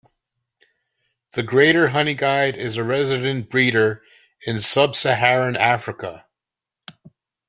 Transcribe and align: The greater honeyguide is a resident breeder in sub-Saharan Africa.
The 1.35 1.43
greater 1.43 1.87
honeyguide 1.89 2.55
is 2.57 2.77
a 2.77 2.83
resident 2.83 3.51
breeder 3.51 4.01
in 4.41 4.59
sub-Saharan 4.59 5.55
Africa. 5.57 6.25